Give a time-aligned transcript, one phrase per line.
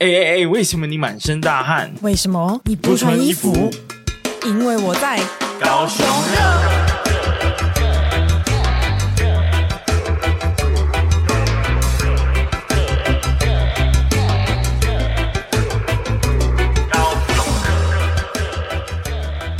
[0.00, 0.46] 哎哎哎！
[0.46, 1.92] 为什么你满身大汗？
[2.02, 3.68] 为什么你不穿衣服？
[4.46, 5.18] 因为我在
[5.60, 6.38] 高雄热。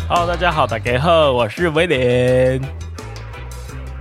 [0.08, 2.62] Hello，大家好，大家好，我是威廉，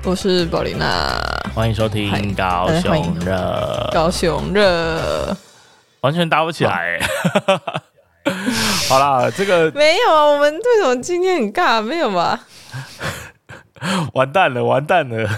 [0.04, 1.20] 我是宝琳娜，
[1.56, 5.36] 欢迎收听高雄热，高雄热。
[6.08, 6.98] 完全搭不起来，
[8.88, 11.82] 好啦，这个没有啊，我们为什么今天很尬？
[11.82, 12.48] 没有吧？
[14.14, 15.30] 完蛋了，完蛋了！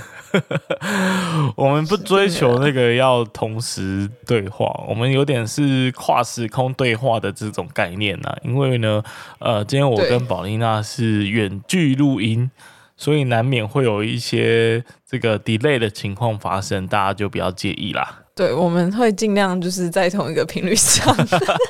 [1.58, 8.32] 我们不追求那个要同时对话，我们有点是跨时空对话的这种概念呐。
[8.44, 9.02] 因为呢，
[9.40, 12.52] 呃，今天我跟宝丽娜是远距录音，
[12.96, 18.20] 所以难免会有一些这个 delay 的情况发生，大家就不要介意啦。
[18.40, 21.14] 对，我们会尽量就是在同一个频率上。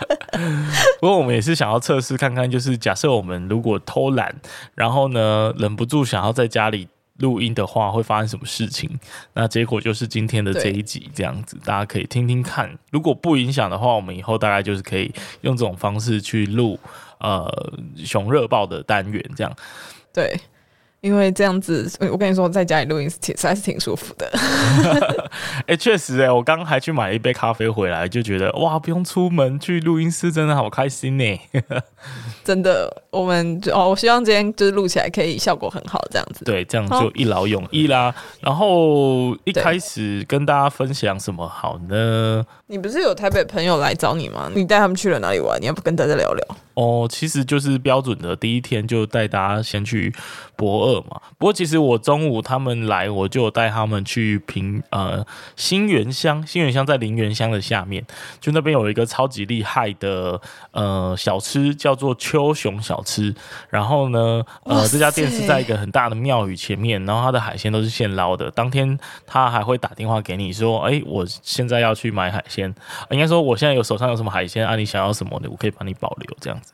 [1.02, 4.36] 不过我们也是想要测试看看，就是假设我们如果偷懒，
[4.76, 8.88] 然后呢忍不住想要在家里录音的话，会发生什么事情？
[9.34, 12.70] 那结果就是今天的这一集这样子，大家可以听听看。
[12.92, 16.80] 如果不影响的话，我们以后大概就是可以用这种方式去录
[17.20, 17.52] 呃
[17.98, 19.52] 熊热报的单元这样。
[20.14, 20.40] 对。
[21.02, 24.30] 因为这样子，我跟你说，在家里录音实在是挺舒服的。
[25.62, 31.40] 哎、欸，确实哎、欸，我刚刚还去买了一杯咖啡回来，就觉得哇，不用出门去录音室，真的好开心呢。
[32.44, 36.44] 真的，我们就哦，我希望今天就是录起来可以效果很好，这样子。
[36.46, 38.14] 对，这样就一劳永逸啦。
[38.42, 42.46] 然后一开始跟大家分享什么好呢？
[42.68, 44.52] 你不是有台北朋友来找你吗？
[44.54, 45.60] 你带他们去了哪里玩？
[45.62, 46.58] 你要不跟大家聊聊？
[46.80, 50.16] 哦，其实就是标准的第一天就带大家先去
[50.56, 51.20] 博二嘛。
[51.38, 55.26] 不过其实我中午他们来，我就带他们去平呃
[55.58, 58.06] 新源乡，新源乡在林园乡的下面，
[58.40, 60.40] 就那边有一个超级厉害的
[60.72, 63.36] 呃小吃，叫做秋熊小吃。
[63.70, 68.50] 然后呢，呃这家店是在一个很大的庙宇前面，然后它的海鲜都是现捞的。
[68.52, 68.98] 当天
[69.28, 72.74] 他还会打电话给你说，哎，我现在要去买海鲜，
[73.10, 76.69] 应该说我现在有手上有什么海鲜啊，你想要什么的，我可以帮你保留这样子。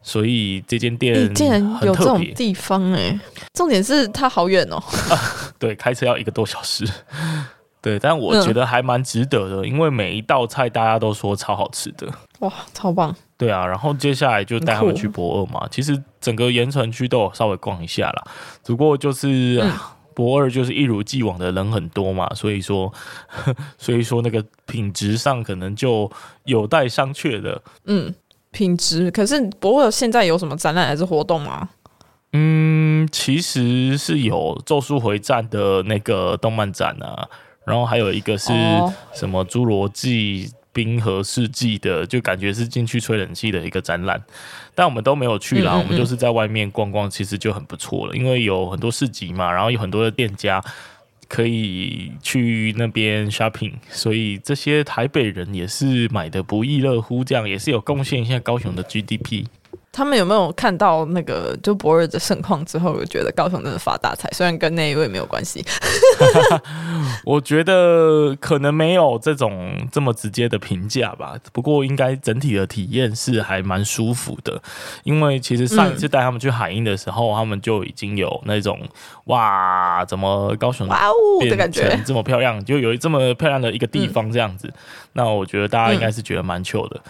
[0.00, 3.20] 所以这间店、欸、竟然有这种地方哎、欸，
[3.52, 5.20] 重点是它好远哦、喔啊。
[5.58, 6.86] 对，开车要一个多小时。
[7.80, 12.08] 对，但我觉得还蛮值得的，嗯、因为每一道菜大家都说超好吃的。
[12.40, 13.14] 哇，超棒！
[13.36, 15.66] 对啊，然后接下来就带他们去博二嘛。
[15.70, 18.24] 其实整个盐城区都有稍微逛一下啦，
[18.64, 19.62] 只不过就是
[20.12, 22.92] 博二、嗯、就是一如既往的人很多嘛，所以说
[23.78, 26.10] 所以说那个品质上可能就
[26.44, 27.62] 有待商榷的。
[27.84, 28.14] 嗯。
[28.58, 31.68] 品质，可是博尔现在有什么展览还是活动吗？
[32.32, 34.36] 嗯，其实是有
[34.66, 37.28] 《咒术回战》的那个动漫展啊，
[37.64, 38.52] 然后还有一个是
[39.14, 44.20] 什么《侏罗纪冰河世纪》的，就感觉是进去吹冷气的一个展览，
[44.74, 50.60] 但我们都没有去啦，嗯嗯嗯，我们就是在外面逛逛，其实就很不错了，因为有很多市集嘛，然后有很多的店家。
[51.28, 59.44] 可以去那边 shopping，所以这些台北人也是买的不亦乐乎，这样也是有贡献一下高雄的 GDP。
[59.98, 64.30] 他们有没有看到那个就博尔的盛况之后，有觉得高雄真的发大财？
[64.30, 65.64] 虽然跟那一位没有关系，
[67.26, 71.34] 我觉得可能没有这种这么直接的评价吧。
[71.52, 74.62] 不过应该整体的体验是还蛮舒服的，
[75.02, 78.78] 因为其实上一次带他们去海印的时候，嗯、他们就已经有那种
[79.24, 84.68] 哇，怎么高雄哇哦的感觉这么漂亮，就有这么漂亮的一个地方这样子。
[84.68, 84.74] 嗯、
[85.14, 87.00] 那我觉得大家应该是觉得蛮糗的。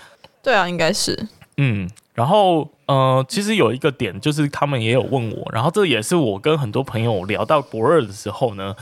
[0.41, 1.28] 对啊，应该是
[1.59, 1.89] 嗯。
[2.15, 8.75] 然后，呃，其实有一个点，就是他们也有问我，然后这也是我跟很多朋友聊到博二的时候呢，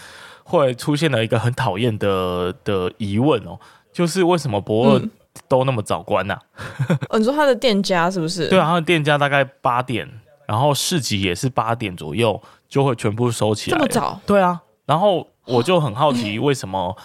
[0.43, 3.59] 会出现了一个很讨厌的的疑问哦，
[3.93, 5.03] 就是为什么博二
[5.49, 6.33] 都那么早关呢？
[6.33, 6.41] 啊？
[7.11, 8.49] 嗯、 你说他的店家是不是？
[8.49, 10.09] 对啊，他的店家大概八点，
[10.47, 13.77] 然后市集也是八点左右就会全部收起来。
[13.77, 14.19] 这么早？
[14.25, 16.97] 对啊，然后我就很好奇为什么。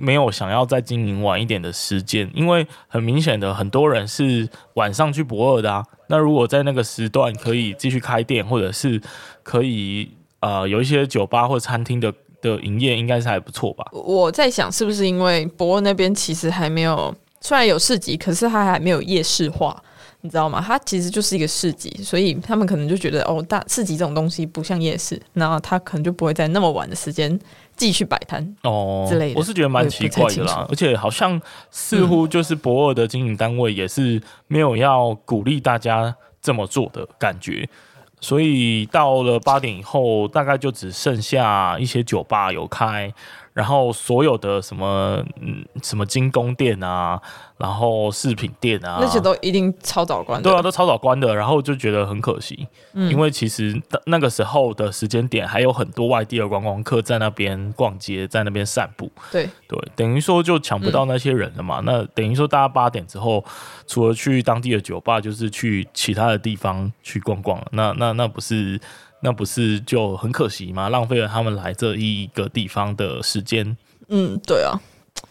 [0.00, 5.84] 没有想要再经营晚一点的时间，因为很明显的很多人是晚上去博二的啊。
[6.06, 8.98] 那如果在那个时段可以继续开店，或者是
[9.42, 10.10] 可以
[10.40, 12.10] 呃有一些酒吧或餐厅的
[12.40, 13.84] 的营业，应该是还不错吧？
[13.92, 19.80] 我在想是不是因为博二那边其实还没有，虽然有市集，可是它还没有夜市化，
[20.22, 20.64] 你知道吗？
[20.66, 27.38] 它其实就是一个市集，所以他们可能就觉得哦，大市集这种东西不像夜市，那他可能就不会在那么晚的时间。
[27.80, 31.40] 继续摆摊哦之类的，我是觉得蛮奇怪的啦，而且好像
[31.70, 37.66] 似乎就是博尔的经营单位也是没有要鼓励大家这么做的感觉，
[38.20, 43.10] 所以到了八点以后，大概就只剩下一些酒吧有开，
[43.52, 47.20] 然后所有的什么嗯什么精工店啊，
[47.56, 50.48] 然后饰品店啊，那些都一定超早关的。
[50.48, 51.34] 对啊，都超早关的。
[51.34, 59.10] 然后就觉得很可惜，嗯、因为其实那个时候的时间点还有很多外地的观光客在那边逛街，在那边散步。
[59.32, 61.80] 对对，等于说就抢不到那些人了嘛。
[61.80, 63.44] 嗯、那等于说大家八点之后，
[63.86, 67.66] 除了去当地的酒吧，就是去其他的地方去逛逛了。
[67.72, 68.80] 那那那不是。
[69.22, 70.88] 那不是就很可惜吗？
[70.88, 73.76] 浪费了他们来这一个地方的时间。
[74.08, 74.80] 嗯，对啊，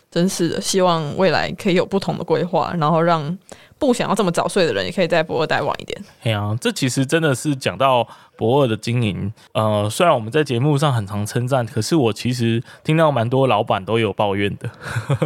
[0.09, 0.61] 真是的。
[0.61, 3.37] 希望未来可以有不同的规划，然后让
[3.79, 5.99] 不想要这么早睡的人也可以在博尔待晚一点。
[6.21, 8.05] 对啊，这其实真的是讲到
[8.37, 9.33] 博尔的经营。
[9.53, 14.69] 呃，虽然我们在节目上很常称赞，可是我其实听到蛮多老板都有抱怨的。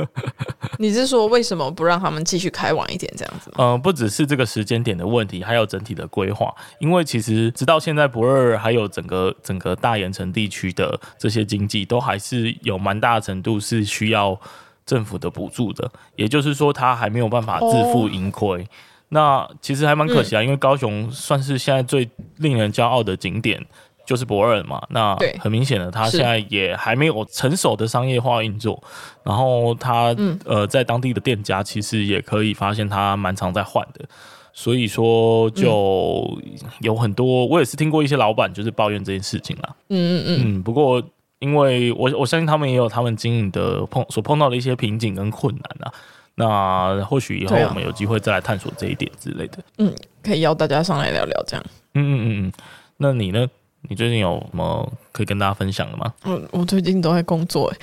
[0.80, 3.56] 你是说为什么不让他们继续开晚一点这样子吗？
[3.58, 6.54] 呃，不只是这个时间点的问题，还有整体的规划。
[6.80, 14.40] 因为其实直到现在，博二还有整个整个大盐城地区的这些经济，都还是有蛮大的程度是需要
[14.86, 15.92] 政府的补助的。
[16.16, 18.62] 也就是说，他还没有办法自负盈亏。
[18.62, 18.68] 哦、
[19.10, 23.66] 那其实还蛮可惜啊，嗯、因为高雄算是现在最令人骄傲的景点。
[24.06, 28.84] 就是博尔嘛，那很明显的，他现在也还没有成熟的商业化运作。
[29.24, 34.04] 然后他、嗯、呃，在当地的店家其实也可以发现他蛮常在换的，
[34.52, 36.38] 所以说就
[36.82, 39.74] 有很多，我也是听过一些老板就是抱怨这件事情啦。
[39.88, 40.42] 嗯嗯嗯。
[40.44, 41.02] 嗯，不过
[41.44, 45.94] 因为我我相信他们也有他们经营的碰所碰到的一些瓶颈跟困难啊。
[46.36, 49.60] 那或许以后我们有机会再来探索这一点之类的。
[49.78, 49.94] 嗯，
[50.24, 51.66] 可以邀大家上来聊聊这样。
[51.96, 52.52] 嗯嗯嗯嗯，
[52.98, 53.46] 那你呢？
[53.90, 56.14] 你最近有什么可以跟大家分享的吗？
[56.24, 57.78] 我我最近都在工作哎。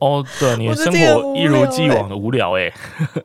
[0.00, 2.72] 哦，对，你的生活一如既往的无聊哎。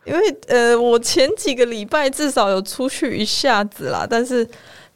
[0.06, 0.20] 因为
[0.50, 4.46] 呃，我前几个礼拜至少有出去一下子啦，但是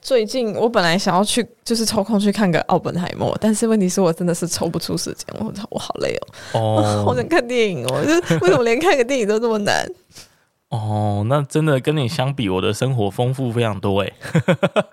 [0.03, 6.13] 最近我本来想要去，就是抽空去看个奥本海默，但是问题是我真的是抽不出时间，我我好累
[6.51, 6.59] 哦。
[6.59, 9.89] 哦， 好想看电影哦，就是为什么连看个电影都这么难？
[10.67, 14.11] 哦，那真的跟你相比，我的生活丰富非常多哎。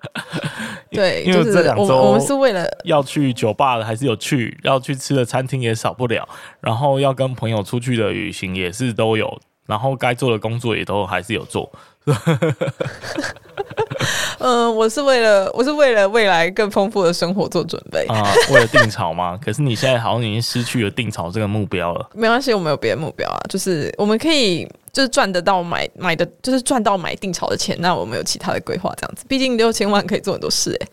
[0.91, 6.27] 对，因为这两周我们是为了要去酒吧的，还是有去要去吃的餐厅也少不了，
[6.61, 11.69] 然后要跟朋友出去的旅行也是都有，然后该做的工作也都还是有做。
[14.39, 19.37] 嗯，我是为了我是为了未来更丰富的生活做准备啊，为了定潮吗。
[19.43, 22.09] 可是你现在好像已经失去了定潮这个目标了。
[22.13, 24.67] 没关系，我们有别的目标啊，就是我们可以。
[24.93, 27.77] 就是赚得到买买的，就是赚到买定潮的钱。
[27.79, 29.23] 那我们有其他的规划，这样子。
[29.25, 30.87] 毕竟六千万可以做很多事，哎。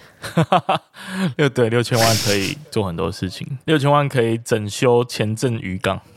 [1.37, 6.01] 六对六千万可以做很多事情，六千万可以整修前镇渔港。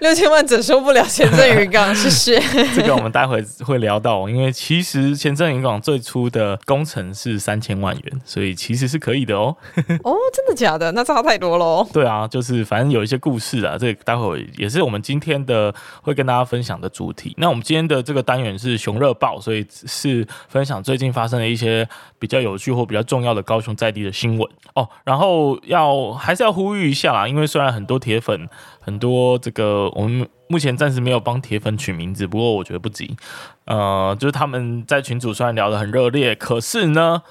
[0.00, 2.38] 六千万整修不了前镇渔港，谢谢。
[2.76, 9.56] 这个我们待会会聊到，因为其实前镇渔港最初的工程是三千万元，所以其实是可以的哦。
[10.04, 10.92] 哦，真的假的？
[10.92, 11.88] 那差太多喽。
[11.94, 17.34] 对啊，就是反正有一些故事啊，这个待会也是我们今天的会跟大家分享的主题。
[17.38, 21.88] 那我们今天的这个单元是熊热报，所以是分享最近发生的一些
[22.18, 24.88] 比较有趣或比较重要的高雄在地的新闻哦。
[25.04, 28.48] 然后要还是要呼吁一下啦，因为虽然很多铁粉，
[28.80, 33.16] 很多这个我们目前暂时没有帮铁粉取名字，不过我觉得不急。
[33.64, 37.22] 呃，就是他们在群组虽然聊得很热烈，可是呢，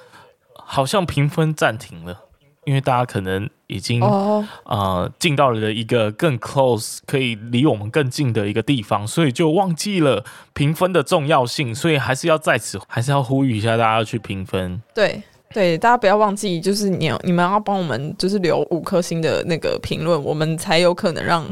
[0.56, 2.22] 好像评分暂停了。
[2.66, 10.26] 因为大家可能已经呃进到了一个更 close，可以离我们更近的一个地方，所以就忘记了
[10.56, 14.82] 评分的重要性，所以还是要在此还是要呼吁一下大家去评分。
[14.96, 15.22] 对
[15.54, 21.46] 对，大家不要忘记，就是你你们要帮我们就是留五颗星的那个评论，我们才有可能让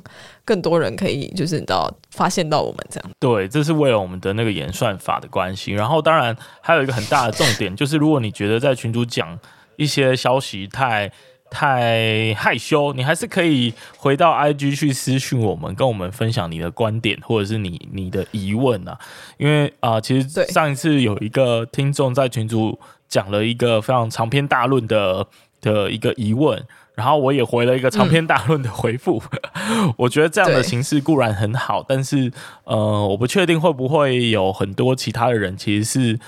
[0.43, 3.09] 更多人可以就是你知道发现到我们这样。
[3.19, 5.71] 对，这是为了我们的那个演算法的关系。
[5.71, 9.39] 然后当然还有一个很大的重点，就是如果你觉得在群主讲。
[9.75, 11.11] 一些消息太
[11.49, 18.95] 太害羞，你还是可以回到 IG 去私讯我们，跟我们分享你的观点或者是你你的疑问啊。
[19.37, 22.79] 因为啊、呃，其实上一次有一个听众在群组
[23.13, 25.27] 讲了一个非常长篇大论的
[25.61, 26.59] 的一个疑问，
[26.95, 29.21] 然后我也回了一个长篇大论的回复。
[29.53, 32.31] 嗯、 我觉得这样的形式固然很好，但是
[32.63, 36.19] 呃，我不确定会不会有很多其他的人其实是。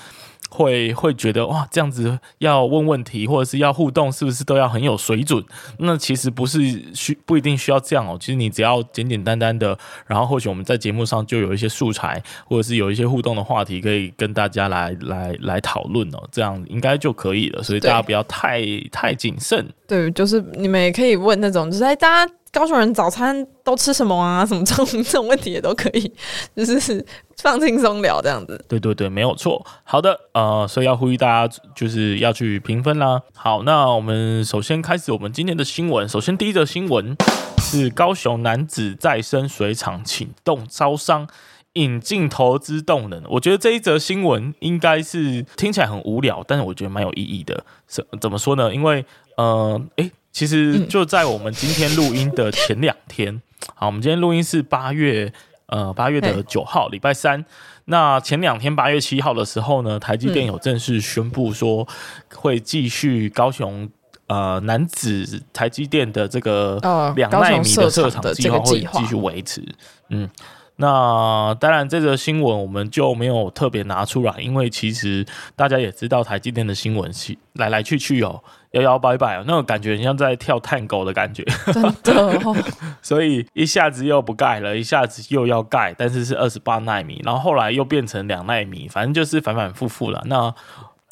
[0.56, 5.44] 会会觉得哇，这样子要问问题或者是要互动，是不是都要很有水准？
[5.80, 6.60] 那其实不是
[6.94, 8.18] 需不一定需要这样哦。
[8.20, 16.24] 其实你只要简简单单的，然后或许我们在节目上就有一些素材，或者是有一些互动的话题，可以跟大家来来来讨论哦。
[16.32, 17.62] 这样应该就可以了。
[17.62, 19.68] 所以大家不要太太谨慎。
[19.88, 22.34] 对，就是你们也可以问那种，就是大家。
[22.56, 24.46] 高雄人早餐都吃什么啊？
[24.46, 26.10] 什么这种这种问题也都可以，
[26.56, 27.06] 就是
[27.40, 28.64] 放轻松聊这样子。
[28.70, 29.62] 对对对，没有错。
[29.84, 33.22] 好的，呃，所以要呼吁大家就是要去评分啦。
[33.36, 36.08] 好，那我们首先开始我们今天的新闻。
[36.08, 37.14] 首先第一则新闻
[37.58, 41.28] 是高雄男子再生水厂启动招商。
[41.74, 47.66] 引进投资动能，我觉得这一则新闻应该是听起来很无聊，但是我觉得蛮有意义的。
[47.86, 48.74] 怎怎么说呢？
[48.74, 53.42] 因为呃，诶，其实就在我们今天录音的前两天，
[53.74, 55.32] 好，我们今天录音是八月
[55.68, 57.46] 呃八月的九号，礼拜三。
[57.86, 61.88] 那前两天八月七号的时候呢，台积电有正式宣布说
[62.34, 63.90] 会继续高雄
[64.28, 66.82] 呃男子台积电的这个
[67.16, 69.64] 两奈米的设厂计划会继续维持，
[70.10, 70.30] 嗯。
[70.78, 75.26] 那当然，这则新闻我们就没有特别拿出来，因为其实
[75.56, 77.10] 大家也知道台积电的新闻
[77.54, 78.44] 来来去去哦，
[78.76, 82.14] 摇摇摆摆哦，那种感觉很像在跳探狗的感觉，真的
[82.44, 82.56] 哦。
[83.02, 90.22] 所以一下子又不盖了，一下子又要盖，但是是二十八纳米，然后后来又变成两纳米，反正就是反反复复了。
[90.26, 90.54] 那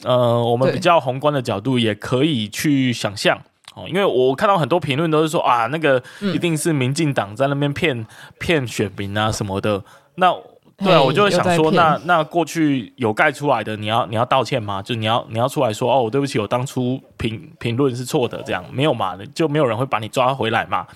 [0.03, 3.39] 呃，我们比较宏观的角度也可以去想象。
[3.75, 8.05] 哦，因为我看到很多评论都是说啊，那个一定是民进党在那边骗
[8.37, 9.83] 骗选民啊什么的。
[10.15, 10.31] 那
[10.77, 14.81] 对啊，我就会想说，那那过去有盖出来的，你要你要道歉吗？
[14.81, 19.17] 就你要你要出来说哦，对不起，我当初评评论是错的，这样没有嘛？
[19.35, 20.87] 就没有人会把你抓回来嘛？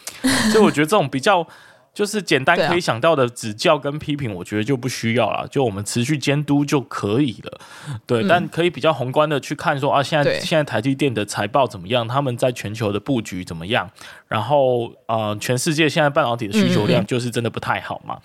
[0.51, 1.45] 所以我觉得这种比较。
[1.93, 7.59] 就是简单可以想到的指教跟批评，我觉得就不需要了，就我们持续监督就可以了。
[8.05, 12.07] 对，但可以比较宏观的去看说啊，现在现在台积电的财报怎么样？
[12.07, 13.89] 他们在全球的布局怎么样？
[14.27, 18.19] 然后呃，全世界现在半导体的需求量就是真的不太好嘛。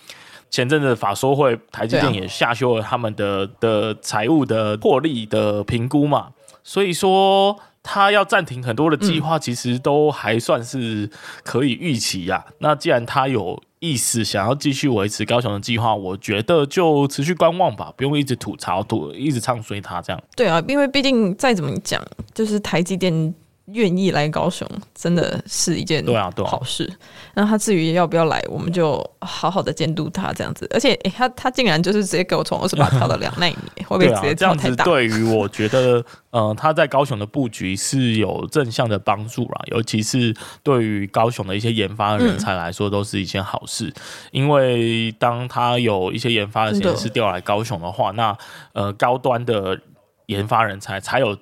[0.53, 6.29] 前阵子法说会，台积电也下修了他们的的财务的获利的评估嘛，
[6.63, 7.59] 所以说。
[7.85, 11.11] 他要暂停很多的计划，其实都还算是
[11.43, 12.55] 可以预期呀、啊嗯。
[12.61, 20.23] 那既然他有意思想要继续维持高雄的计划，我觉得就持续观望吧，不用一直吐槽、吐一直唱衰他这样。
[20.37, 22.01] 对啊，因为毕竟再怎么讲，
[22.33, 23.35] 就是台积电。
[23.67, 26.05] 愿意来高雄，真的是一件
[26.45, 26.93] 好事。
[27.35, 30.69] 那、啊啊、他至于要不要来，我们就好好的监督他这样子。
[30.75, 34.85] 而且，欸、他他竟然就是直接给我从二十八跳到两纳米，会不会直接跳太大？
[34.85, 39.63] 对于我觉得，呃，他在高雄的布局是有正向的帮助啦。
[39.71, 43.87] 尤其是对于高雄的一些研发的人才来说，都是一件好事。
[43.87, 43.95] 嗯、
[44.33, 48.37] 因为当他有一些研发的显示调来高雄的话，那
[48.73, 49.81] 呃，高端的
[50.27, 51.39] 研发人才才有。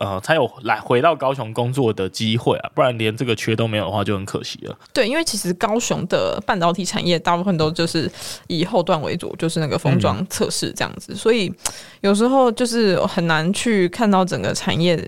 [0.00, 4.74] 呃，才有来回到高雄工作的机会啊，不然连这个缺都没有的话，就很可惜了。
[4.94, 8.10] 对，因为其实高雄的半导体产业大部分都就是
[8.46, 11.52] 以后段为主，就是那个封装测试这样子，嗯，所以
[12.00, 14.98] 有时候就是很难去看到整个产业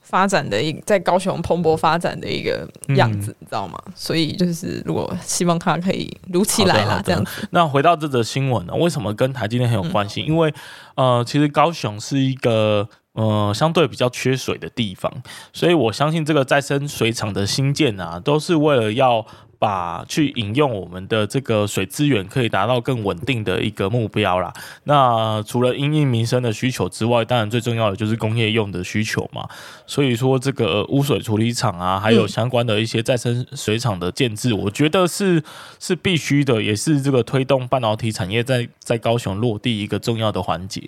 [0.00, 3.78] 发展的一在高雄蓬勃发展的一个样子，嗯，你知道吗？
[3.94, 7.46] 所以就是如果希望它可以如期来啦，这样子。
[7.50, 10.22] 那回到这则新闻呢，为什么跟台积电很有关系？
[10.22, 10.54] 嗯，因为
[10.94, 12.88] 呃，其实高雄是一个。
[13.18, 15.12] 呃，相对比较缺水的地方，
[15.52, 19.26] 所以我相信这个再生水厂的兴建啊，都是为了要
[19.58, 24.52] 把去引用我们的这个水资源，可以达到更稳定的一个目标啦。
[24.84, 29.48] 那除了因应民生的需求之外，当然最重要的就是工业用的需求嘛。
[29.84, 35.42] 所以说，这个污水处理厂啊，还有相关的一些再生水厂的建置，我觉得是
[35.80, 40.80] 是必须的，也是这个推动半导体产业在在高雄落地一个重要的环节。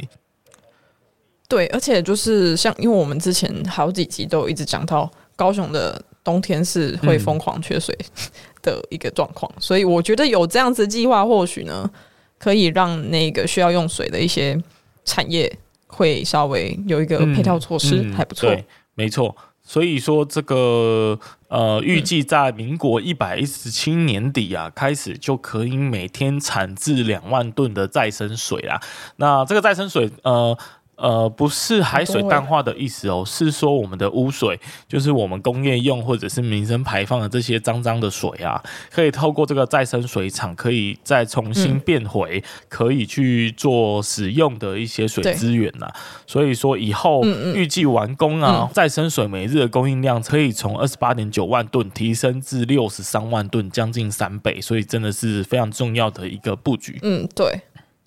[1.50, 7.92] 对，而且就是像，因为我们之前好几集都一直讲到高雄的冬天是会疯狂缺水
[8.62, 11.90] 的一个状况，嗯，所以我觉得有这样子计划，或许呢
[12.38, 14.57] 可以让那个需要用水的一些
[15.04, 15.52] 产业
[15.88, 18.49] 会稍微有一个配套措施，还不错。
[18.49, 18.64] 对，
[18.95, 19.37] 没错。
[19.61, 28.80] 所以说这个呃，预计在民国一百一十七年底啊，开始就可以每天产至两万吨的再生水啦。
[29.16, 30.57] 那这个再生水呃。
[31.00, 45.90] 呃，不是海水淡化的意思哦，是说我们的污水，就是我们工业用或者是民生排放的这些脏脏的水啊，可以透过这个再生水厂，可以再重新变回可以去做使用的一些水资源呐。
[46.26, 56.99] 所以说以后预计完工啊，再生水每日的供应量可以从二十八点九万吨提升至六十三万吨，将近三倍，所以真的是非常重要的一个布局。
[57.02, 57.61] 嗯，对。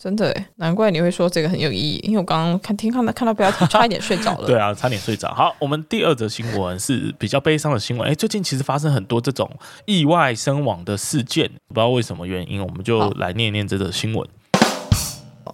[0.04, 4.46] 真的，难怪你会说这个很有意义，因为我刚刚看听看到看到标题，差一点睡着了。
[4.52, 5.34] 对啊，差点睡着。
[5.34, 8.10] 好，我们第二则新闻是比较悲伤的新闻。
[8.10, 9.50] 哎，最近其实发生很多这种
[9.86, 14.28] 意外身亡的事件，不知道为什么原因，我们就来念一念这则新闻。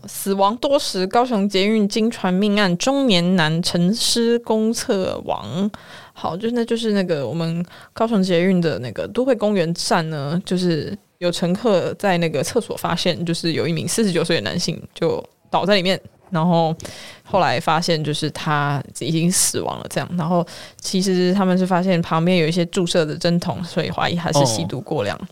[0.08, 5.70] 死亡多时，高雄捷运惊传命案，中年男沉尸公厕亡。
[6.14, 7.64] 好，就那就是那个我们
[7.94, 16.00] 高雄捷运的那个都会公园站呢，就是有乘客在那个厕所发现，就是有一名四十九岁的男性就倒在里面。
[16.32, 16.76] 然后
[17.24, 19.86] 后来发现，就是他已经死亡了。
[19.90, 20.46] 这样，然后
[20.80, 25.18] 其实他们是发现旁边有一些注射的针筒，所以怀疑还是吸毒过量。
[25.18, 25.28] 哦、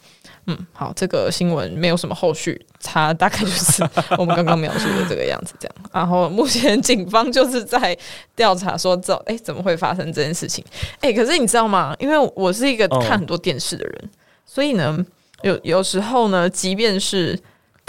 [0.47, 5.53] 嗯，好，这个新闻没有什么后续，它大概就是我们刚刚描述的这个样子。
[5.59, 7.95] 这样，然后目前警方就是在
[8.35, 10.65] 调查说，这哎怎么会发生这件事情？
[11.01, 11.95] 哎，可是你知道吗？
[11.99, 14.09] 因为我是一个看很多电视的人，哦、
[14.47, 14.97] 所以呢，
[15.41, 17.39] 有有时候呢，即便是。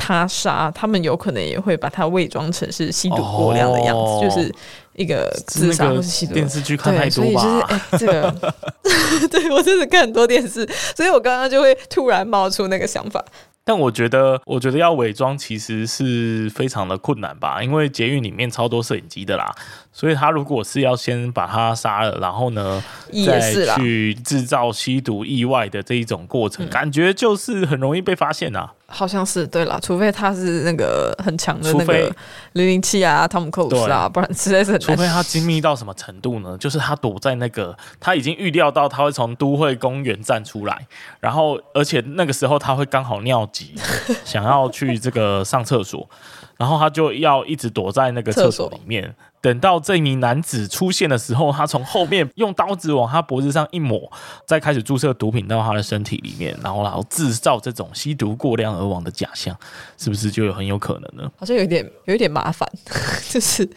[0.01, 4.55] 他杀他们，有可能也会把他伪装成是吸毒过量的样子，哦、就是
[4.95, 6.35] 一个自杀或是吸毒。
[6.35, 7.43] 电视剧看太多吧？
[7.43, 10.65] 所以就是哎、欸，这个 对我真的看很多电视，
[10.95, 13.25] 所以我刚刚就会突然冒出那个想法。
[13.69, 19.55] 但我觉得，我觉得要伪装其实是非常的困难吧，因为捷运里面超多摄影机的啦，
[19.93, 22.83] 所以他如果是要先把他杀了，然后呢，
[23.27, 28.73] 再去制造吸毒意外的这一种过程，感觉就是很容易被发现啊。
[28.91, 32.11] 好像是对啦，除非他是那个很强的那个
[32.53, 34.81] 零零七啊，汤姆克鲁斯啊，不然实在是很。
[34.81, 36.57] 除非他精密到什么程度呢？
[36.59, 40.87] 就是他躲在那个，他已经预料到他会从都会公园站出来，
[41.21, 43.75] 然后而且那个时候他会刚好尿急，
[44.25, 46.09] 想要去这个上厕所，
[46.57, 49.15] 然后他就要一直躲在那个厕所里面。
[49.41, 54.11] 等到这名男子出现的时候，他从后面用刀子往他脖子上一抹，
[54.45, 59.57] 再开始注射毒品到他的身体里面，然后然后制造这种吸毒过量而亡的假象，
[59.97, 61.31] 是不是就有很有可能呢？
[61.39, 62.69] 好像有一点有一点麻烦，
[63.31, 63.69] 就是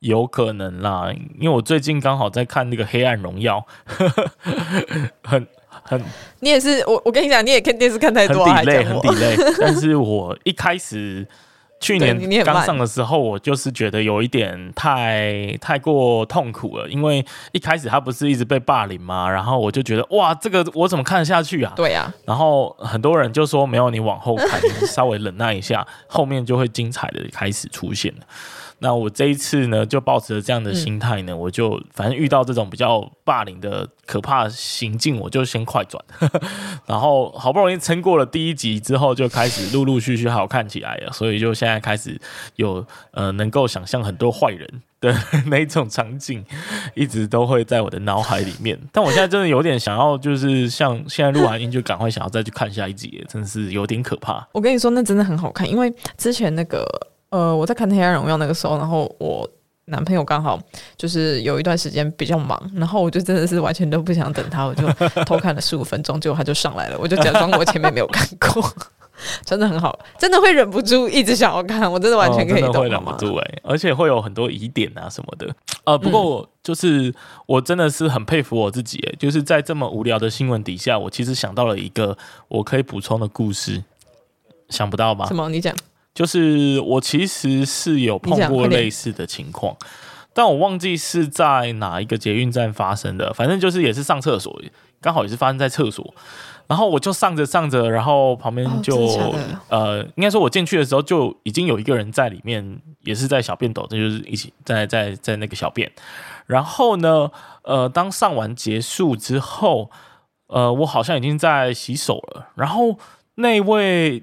[0.00, 1.12] 有可能啦。
[1.38, 3.64] 因为我最近刚好在看那个《黑暗荣耀》，
[5.22, 5.46] 很
[5.84, 6.02] 很，
[6.40, 9.56] 你也是我我跟你讲，你也看电视看太多，很 delay 很 delay。
[9.60, 11.26] 但是我一开始。
[11.78, 19.28] 去年刚上的时候，我就是觉得有一点太太过痛苦了，因为一开始他不是一直被霸凌吗？
[19.30, 21.72] 然后我就觉得哇，这个我怎么看得下去啊？
[21.76, 22.12] 对呀。
[22.24, 28.20] 然后很多人就说没有，你往后看，你稍微忍耐一下，后面就会精彩的开始出现了。
[28.78, 36.02] 那我这一次呢，就抱持着这样的心态呢，嗯、我就反正遇到这种比较霸凌的可怕行径，我就先快转，
[36.86, 42.20] 然后好不容易撑过了第一集之后，就开始陆陆续续好看起来了，所以就现在开始
[42.56, 44.68] 有呃能够想象很多坏人
[45.00, 45.16] 的
[45.48, 46.44] 那一种场景，
[46.94, 48.78] 一直都会在我的脑海里面。
[48.92, 54.46] 但我现在真的有点想要，就是像现在录完音就赶快想要再去看下一集，真的是有点可怕。
[54.52, 56.86] 我跟你说，那真的很好看，因为之前那个。
[57.30, 59.48] 呃，我在看《黑暗荣耀》那个时候，然后我
[59.86, 60.60] 男朋友刚好
[60.96, 64.86] 就是有一段时间比较忙，然后我就真的是完全都不想等他，我就
[65.24, 68.62] 偷看了十五分钟，结果他就上来了，我就假装我前面没有看过，
[69.44, 75.54] 真的很好，真的会忍不住一直想要看，我真的完全可以懂，会忍不住哎，而且会有很多疑点啊什么的。
[75.84, 77.14] 呃，不过我就是
[77.46, 82.16] 我真的是很佩服我自己，哎，就是在这么无聊的新闻底下，我其实想到了一个
[82.48, 83.84] 我可以补充的故事，
[84.68, 85.26] 想不到吧？
[85.26, 85.48] 什么？
[85.48, 85.74] 你讲。
[86.16, 89.76] 就是我其实是有碰过类似的情况，
[90.32, 93.34] 但我忘记是在哪一个捷运站发生的。
[93.34, 94.58] 反正就是也是上厕所，
[94.98, 96.14] 刚好也是发生在厕所。
[96.66, 99.34] 然后我就上着上着，然后旁边就、哦、
[99.68, 105.92] 呃，应该说我进去的时候就已经有一个人在里面，也是在小便斗，这就是一起在在在那个小便。
[106.46, 107.30] 然后呢，
[107.62, 109.90] 呃，当上完结束之后，
[110.46, 112.48] 呃，我好像已经在洗手了。
[112.54, 112.98] 然后
[113.34, 114.22] 那位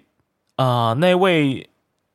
[0.55, 1.69] 呃那位。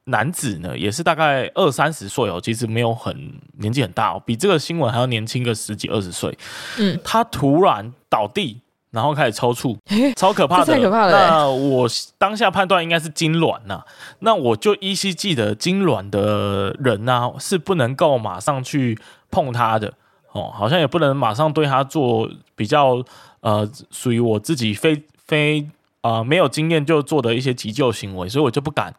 [0.09, 3.15] 男子呢，也是大概二三十岁哦，其实没有很
[3.59, 6.37] 年纪很大哦，比这个新闻还要年轻个十几二十岁。
[6.79, 9.77] 嗯，他突然倒地，然后开始抽搐，
[10.17, 11.13] 超可怕的，太可怕了。
[11.13, 13.83] 那我当下判断应该是痉挛呐，
[14.21, 18.99] 那我就依稀记得痉挛的人呢、啊、是不能够马上去
[19.31, 19.93] 碰他的
[20.33, 23.05] 哦，好像也不能马上对他做比较
[23.41, 25.61] 呃属于我自己非非
[26.01, 28.95] 啊、呃、没有经验就做的一些急救行为，所以我就不敢。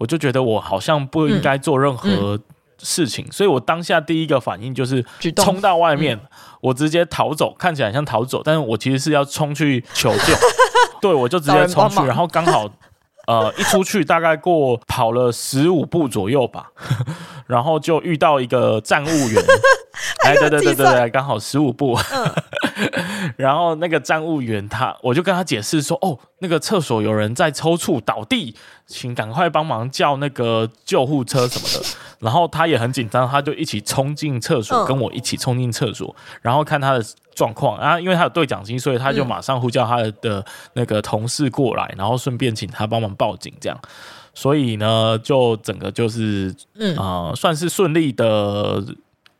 [0.00, 2.40] 我就觉得我好像不应该做任何
[2.78, 5.04] 事情，所以我当下第一个反应就是
[5.36, 6.20] 冲到外面，嗯、
[6.62, 10.34] 我直接逃走，看起来像逃走，但是我其实是要冲去求救。
[11.02, 12.66] 对，我就直接冲去，然后刚好
[13.28, 16.72] 呃一出去大概过跑了十五步左右吧，
[17.46, 19.44] 然后就遇到一个站务员，
[20.24, 21.98] 哎，对对对对对，刚好十五步。
[22.12, 22.30] 嗯、
[23.36, 28.54] 然后那个站务员他，我就跟他解释说，哦，那个厕所有人在抽搐倒地，
[28.86, 31.88] 请赶快帮忙叫那个救护车什么的。
[32.20, 37.02] 然后他也很紧张，他就一起冲进厕所，跟我一起冲进厕所，然后看他的
[37.34, 37.80] 状况。
[37.80, 43.78] 然后因为他有对讲机，所以他就马上呼叫他的那个同事过来，然后顺便请他帮忙报警，这样。
[44.34, 48.84] 所以呢，就整个就是，嗯啊、呃，算是顺利的。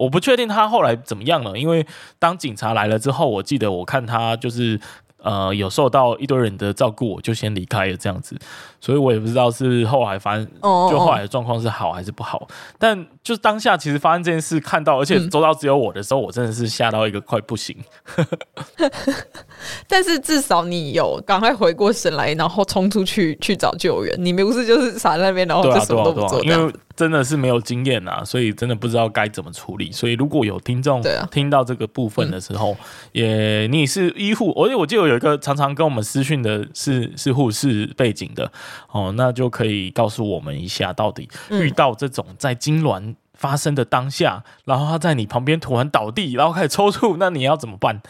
[0.00, 1.86] 我不确定他后来怎么样了，因为
[2.18, 4.80] 当警察来了之后，我记得我看他就是。
[5.22, 8.34] 呃，有受到一堆人的照顾，我就先离开了这样子，
[8.80, 12.48] 所以我也不知道是后来发生，就后来的状况是好还是不好。
[12.78, 17.76] 但就是当下其实发生这件事，看到而且周到只有我的时候，我真的是吓到一个快不行。
[19.86, 24.16] 但是至少你有赶快回过神来，然后冲出去去找救援。
[24.18, 26.72] 你不是就是傻在那边，然后就什么都不做，因为。
[26.96, 29.90] 真的是没有经验啊，所以真的不知道该怎么处理。
[29.90, 32.76] 所以如果有听众听到这个部分的时候，
[33.12, 38.52] 也你是医护，而且我记得有一个常常跟我们私讯的是是护士背景的
[38.90, 48.00] 哦，那就可以告诉我们一下，到底遇到这种在痉挛发生的当下，嗯、然后他在你旁边突然倒地，然后开始抽搐，那你要怎么办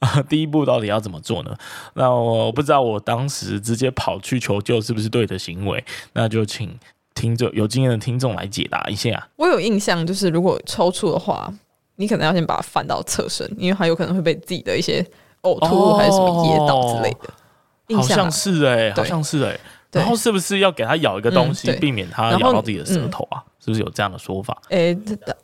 [0.00, 0.22] 啊？
[0.28, 1.56] 第一步到底要怎么做呢？
[1.94, 5.84] 那我不知道，我当时直接跑去求救是不是对的行为？
[6.12, 6.78] 那就请。
[7.14, 9.28] 听着有经验的听众来解答一下。
[9.34, 11.52] 我有印象，就是如果抽搐的话，
[11.96, 15.04] 你可能要先把它翻到侧身，因为它有可能会被自己的一些
[15.42, 17.28] 呕吐物还是什么噎到之类的。
[17.88, 19.60] 哦、好像是哎、欸，好像是哎、欸。
[19.92, 23.42] 然后是不是要给它咬一个东西，嗯、避免它咬到自己的舌头啊？
[23.44, 24.56] 嗯、是不是有这样的说法？
[24.70, 24.98] 哎、欸，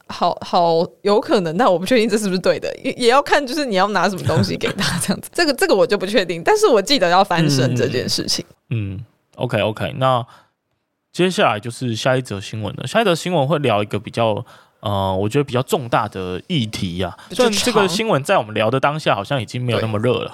[0.08, 5.30] 好好有可能，但我不确定这是不是对的，也也要看就是你要拿什么东西给他 这样子。
[5.32, 8.44] 这个这个我就不确定，但是我记得要翻身这件事情。
[8.70, 9.04] 嗯，嗯
[9.36, 10.26] ，OK OK，那。
[11.12, 12.88] 接下来就是下一则新闻了。
[12.88, 14.44] 下一则新闻会聊一个比较
[14.84, 17.32] 呃，我觉得比较重大的议题呀、啊。
[17.32, 20.32] 虽然这个新闻在我们聊的当下好像已经没有那么热了。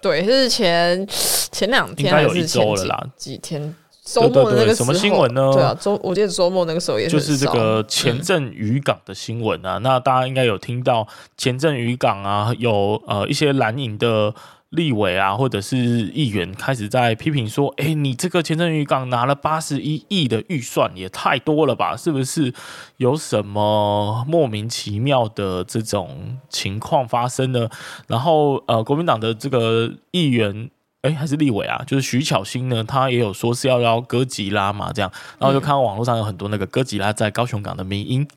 [0.00, 3.74] 对， 是前前两天还是前几，几天？
[4.04, 5.52] 周末的那个什么新闻呢？
[5.52, 9.76] 对啊，周我记得周末那个时候也是就是这个前镇渔港的新闻啊。
[9.76, 14.34] 嗯、那大家应该有听到前镇渔港啊，有呃一些蓝营的。
[14.72, 21.94] 立委啊，或者是议员开始在批评说：“哎、你这个前镇渔港拿了八十一亿的预算，也太多了吧？
[21.94, 22.54] 是不是
[22.96, 27.68] 有什么莫名其妙的这种情况发生呢？”
[28.08, 30.70] 然后，呃，国民党的这个议员，
[31.02, 38.26] 哎、还是立委啊，就是徐巧芯呢，他也有说是要邀哥吉拉嘛，这样，然后就看到网络上有很多那个哥吉拉在高雄港的迷音。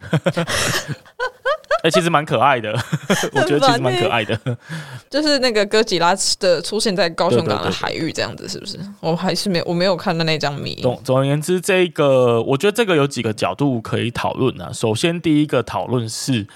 [1.86, 2.74] 哎、欸，其实蛮可爱的，
[3.34, 4.40] 我觉得其实蛮可爱的，
[5.08, 8.80] 就是那个哥吉拉的出现在高雄港的海域这样子，是不是？
[9.02, 10.80] 我还是没有，我没有看到那张迷。
[10.82, 14.72] 总总而言之，这个我觉得这个有几个角度可以讨论啊。
[14.74, 16.48] 首先，第一个讨论是。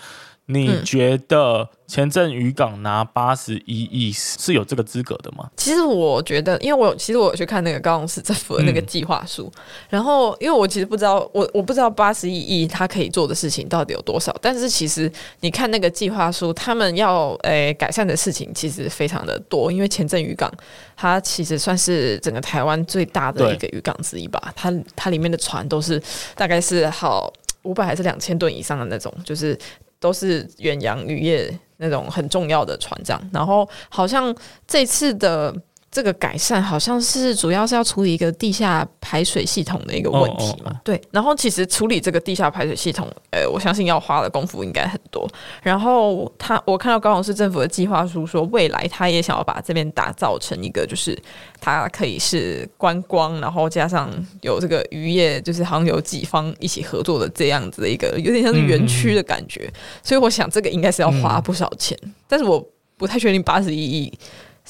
[0.51, 5.47] 你觉得前镇渔港拿八十一亿是有这个资格的吗？
[5.55, 20.51] 其实我觉得，因为我其实我有去看那个高雄市政府的那个计划书，嗯、然后因为我其实不知道，我我不知道八十一亿他可以做的事情到底有多少，但是其实你看那个计划书，他们要诶、欸、改善的事情其实非常的多，因为前镇渔港
[20.97, 26.01] 它其实算是整个台湾最大的一个渔港之一吧，它它里面的船都是
[26.35, 27.31] 大概是好
[27.61, 29.55] 五百还是两千吨以上的那种，就是。
[29.99, 34.35] 都是远洋渔业那种很重要的船长，然后好像
[34.67, 35.55] 这次的。
[35.91, 40.79] 这个改善好像是主要是要处理一个地下排水系统的一个问题嘛？
[40.83, 41.01] 对。
[41.09, 45.27] 然后其实处理这个地下排水系统，呃，我相信要花的功夫应该很多。
[45.63, 51.17] 然后他，我看到高雄市政府的计划书说，未来他也想要把这边打造成一个，就是
[51.59, 59.63] 它可以是观光，然后加上有这个渔业，就是好像有几方一起合作的这样子的一个，有点像是园区的感觉。
[59.73, 62.63] 嗯、所以我想这个应该是要花不少钱，嗯、但是我
[62.95, 64.13] 不太确定八十一亿。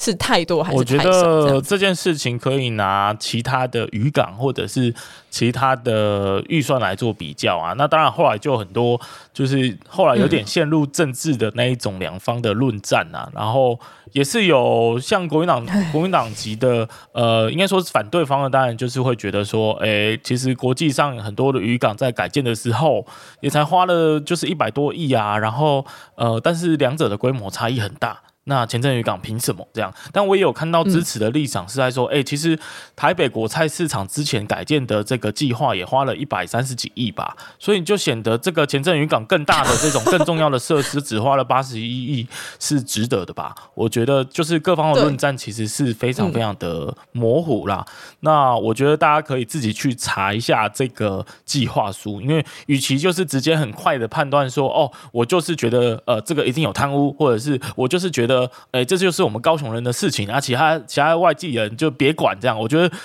[0.00, 0.78] 是太多还是太？
[0.78, 4.94] 我觉得这件事情可以拿其他的渔港或者是
[5.28, 7.74] 其他的预算来做比较啊。
[7.76, 8.98] 那当然后来就很多，
[9.34, 13.28] 就是后来有点陷入政治的那一种两方的论战啊。
[13.34, 13.78] 然后
[14.12, 23.04] 也是有像国民党国民党籍的，呃，应该说是反对方的，当然就是会觉得说，哎，其实国际上很多的渔港在改建的时候
[23.40, 25.36] 也才花了就是一百多亿啊。
[25.36, 25.84] 然后
[26.14, 28.18] 呃，但是两者的规模差异很大。
[28.44, 29.92] 那前镇渔港凭什么这样？
[30.12, 32.58] 但我也有看到支持的立场是在说，哎、嗯欸，其实
[32.96, 42.26] 台北国菜市场之前改建的这个计划也花了一百三十几亿吧，所以就显得这个前镇渔港更大的这种更重要的设施只花了八十一亿
[42.58, 43.54] 是值得的吧？
[43.74, 47.84] 我觉得就是各方的论战其实是非常非常的模糊啦。
[47.86, 58.29] 嗯、那我觉得大家可以自己去查一下这个计划书，因为与其就是直接很快的判断说，哦，我就是觉得呃这个一定有贪污，或者是我就是觉得。
[58.30, 62.56] 的，哎，这就是我们高雄人的事情啊，其他其他外地人就别管这样。
[62.56, 62.96] 我觉得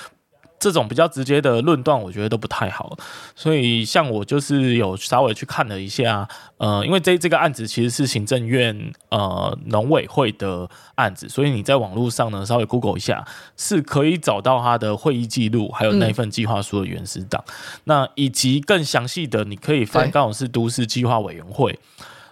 [0.59, 2.95] 这种比较直接的论断，我觉得都不太好。
[3.35, 13.25] 所以，像我就是有稍微去看了一下，呃，因为这这个案子其实是行政院呃农委会的案子，所以你在网络上呢稍微 Google 一下，
[13.57, 17.43] 是可以找到他的会议记录，还有那份计划书的原始档。
[17.47, 17.53] 嗯、
[17.85, 21.77] 那以及更详细的，你可以翻高雄市都市计划委员会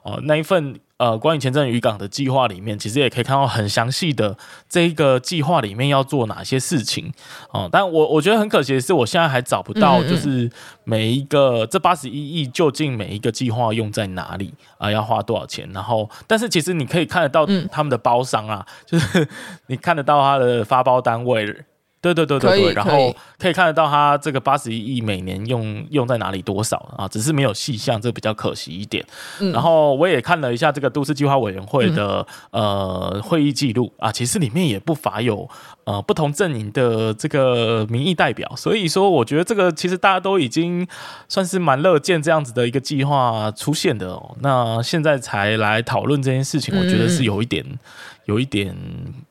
[0.04, 0.80] 哦、呃、那一份。
[1.04, 4.38] 呃，关于前阵渔港的计划里面，其实也可以看到很详细的
[4.70, 7.12] 这一个计划里面要做哪些事情
[7.52, 7.70] 哦、呃。
[7.70, 10.50] 但我我觉得很可惜的是，我现在还找不到，就是
[10.86, 15.70] 每一个这八十一亿究竟每一个计划用在哪里啊、呃，要花多少钱？
[15.74, 19.28] 然后，但是其实你可以看得到他们的包商啊，就是
[19.68, 21.66] 你看得到他的发包单位。
[22.04, 29.02] 对对对对对，然后可以看得到他这个八十一亿每年用用在哪里多少啊，只是没有细项，这比较可惜一点。
[29.40, 35.50] 嗯、然后我也看了一下这个都市计划委员会的、嗯、呃会议记录啊，其实里面也不乏有
[35.86, 40.86] 呃不同阵营的这个民意代表，所以说我觉得这个其实大家都已经
[41.30, 44.36] 算是蛮乐见这样子的一个计划出现的哦。
[44.42, 47.64] 那现在才来讨论这件事情，我觉得是有一点。
[47.66, 47.80] 嗯
[48.26, 48.74] 有一点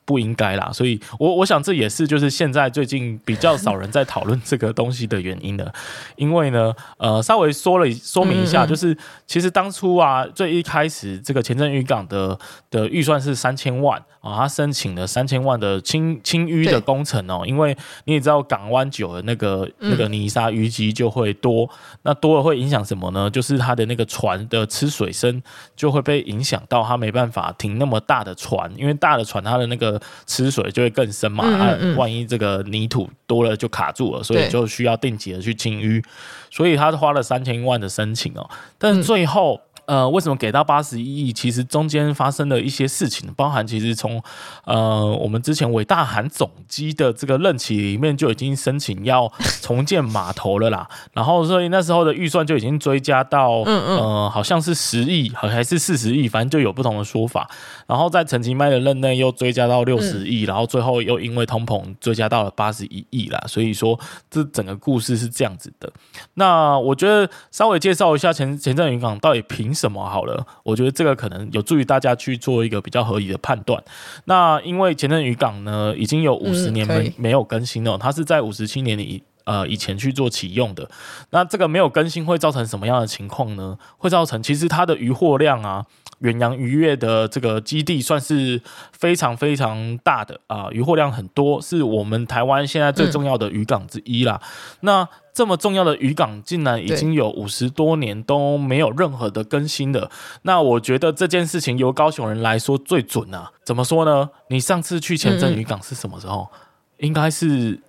[0.05, 5.73] 不应该啦，所以我我想这也是就是现在最近比较少人在讨论这个东西的原因了，
[6.15, 12.37] 因为呢，呃，稍微说了说明一下，就是其实当初啊，最一开始这个前镇渔港的
[12.69, 21.69] 的预算是三千万啊，他申请了三千万的清清淤的工程哦，因为你也知道港湾久了那个那个泥沙淤积就会多，
[22.03, 23.29] 那多了会影响什么呢？
[23.29, 25.41] 就是它的那个船的吃水深
[25.75, 28.71] 就会被影响到，它没办法停那么大的船。
[28.77, 29.92] 因为大的船，它的那个
[30.25, 36.03] 吃水就会更深嘛，嗯、嗯嗯嗯、万一这个泥土多了就卡住了，所以就需要定期的去清淤，
[36.49, 39.61] 所以他花了三千万的申请哦，但是最后。
[39.85, 41.33] 嗯呃，为什么给到八十一亿？
[41.33, 44.21] 其实中间发生了一些事情，包含其实从
[44.65, 50.87] 呃我们之前伟大韩总机的这个任期里面就已经申请要重建码头了啦。
[51.13, 57.49] 然后所以那时候的预算就已经追加到呃好像是十亿，好还是四十亿，反正就有不同的说法。
[57.87, 63.43] 然后在陈其迈的任内又追加到六十亿，然后最后又因为通膨追加到了八十一亿啦。
[63.47, 65.91] 所以说这整个故事是这样子的。
[66.35, 70.45] 那我觉得稍微介绍一下前前阵渔港到底凭什么好了？
[70.63, 73.83] 我觉得这个可能有助于大家去做一个比较合理的判断。
[74.25, 80.89] 那因为前镇渔港呢，已经有五十年没没有更新了，它是在五十七年里呃以前去做启用的。
[81.31, 83.77] 那这个没有更新会造成什么样的情况呢？
[83.97, 85.85] 会造成其实它的渔获量啊。
[86.23, 94.41] 远洋渔业的这个基地算是非常非常大的啊，渔获量很多，是我们台湾现在最重要的渔港之一啦。
[94.41, 94.49] 嗯、
[94.81, 100.09] 那这么重要的渔港，竟然已经有五十多年都没有任何的更新的，
[100.43, 103.51] 那我觉得这件事情由高雄人来说最准啊。
[103.63, 104.29] 怎么说呢？
[104.49, 106.49] 你上次去前镇渔港是什么时候？
[106.51, 107.79] 嗯、应该是。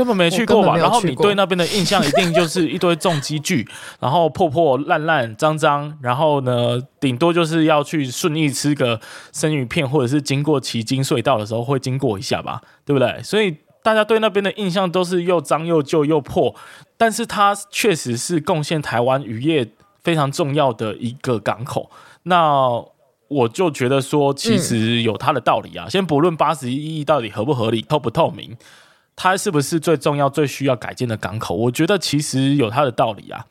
[0.00, 0.78] 根本没去过吧？
[0.78, 3.68] 然后你对那边的印象一定就是 一堆重机具，
[4.00, 8.98] 然后破破烂烂、脏脏，然后呢，顶多就是要去顺义吃个
[9.30, 13.22] 生鱼片，或者是经过旗津隧道的时候会经过一下吧，对不对？
[13.22, 16.54] 所以大家对那边的印象都是又脏又旧又破，
[16.96, 19.68] 但是它确实是贡献台湾渔业
[20.02, 21.90] 非常重要的一个港口。
[22.22, 22.82] 那
[23.28, 25.86] 我就觉得说，其实有它的道理啊。
[25.88, 28.56] 先不论八十一亿到底合不合理、透不透明。
[29.22, 31.54] 它是不是最重要、最需要改建的港口？
[31.54, 33.44] 我觉得其实有它的道理啊。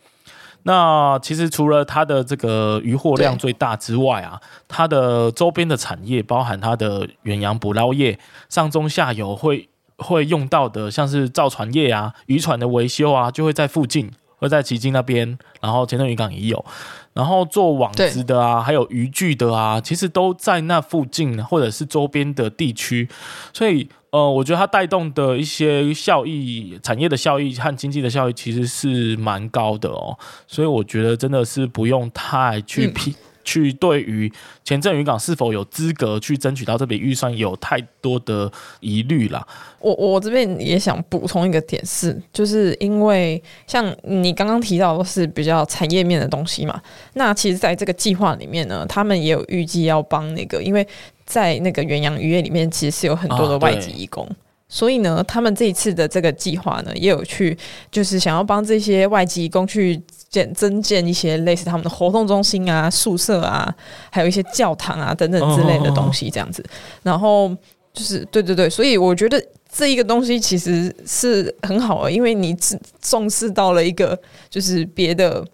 [0.64, 8.18] 那其实除了它的这个渔货量最大之外啊，它的周边的产业，包含它的远洋捕捞业、
[8.50, 16.66] 上中下游会会用到的，像是造船业啊、渔船的维修啊，就会在附近，会在旗津那边，然后前镇渔港也有，
[17.14, 23.08] 然后做网子的啊，还有渔具的啊，其实都在那附近或者是周边的地区，
[23.54, 23.88] 所以。
[24.12, 33.12] 呃，我觉得它带动的一些效益、产业的效益和经济的效益其实是蛮高的哦，所以我觉得真的是不用太去批。
[33.12, 33.16] 嗯
[33.50, 34.32] 去对于
[34.64, 39.44] 前镇渔港是否有资格去争取到这笔预算有太多的疑虑啦。
[39.80, 46.80] 我我这边也想补充一个点是，就是因为像你刚刚提到的是比较产业面的东西嘛，
[47.14, 50.88] 那其实在这个计划里面呢，他们也有预计要帮那个，因为
[51.26, 54.30] 在那个远洋渔业里面，其实是有很多的外籍义工。
[54.72, 57.58] 所以呢，他们这一次的这个计划呢，也有去，
[57.90, 63.74] 就是想要帮这些外籍移工去建增建一些类似他们的活动中心啊、宿舍啊，
[64.12, 66.64] 还有一些教堂啊等等之类的东西，这样子。
[67.04, 67.50] 然后
[67.94, 74.18] 就是对对对，所以我觉得这一个东西其实是很好的，因为你只重视到了一个
[74.50, 75.46] 就是别的。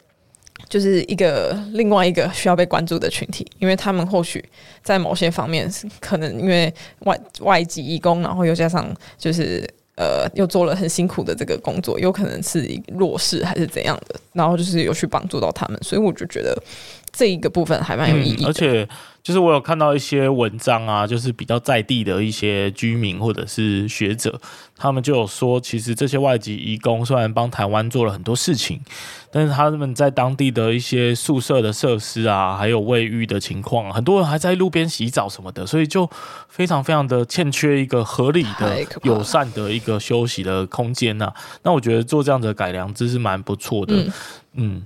[0.67, 4.43] 就是一个另外一个需要被关注的群体，因为他们或许
[4.81, 16.57] 在某些方面可能因为外外籍义工，然后又加上就是呃又做了很辛苦的这个工作，有可能是弱势还是怎样的，然后就是有去帮助到他们，所以我就觉得
[17.15, 18.43] 这一个部分还蛮有意义。
[18.43, 18.87] 嗯，而且
[19.23, 24.39] 就是我有看到一些文章啊，就是比较在地的一些居民或者是学者，
[24.75, 28.81] 他们就有说，其实这些外籍移工虽然帮台湾做了很多事情。
[29.31, 36.09] 但是他们在当地的一些宿舍的设施啊，还有卫浴的情况，很多人还在路边洗澡什么的，所以就
[36.47, 41.33] 非常非常的欠缺一个合理的、友善的一个休息的空间呐。
[41.63, 43.93] 那我觉得做这样的改良，真是蛮不错的。
[43.95, 44.11] 嗯。
[44.53, 44.85] 嗯